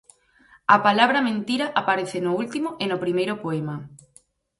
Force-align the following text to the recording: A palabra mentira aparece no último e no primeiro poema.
A 0.75 0.77
palabra 0.87 1.25
mentira 1.29 1.65
aparece 1.81 2.17
no 2.21 2.31
último 2.43 2.69
e 2.83 2.85
no 2.87 3.01
primeiro 3.03 3.33
poema. 3.43 3.75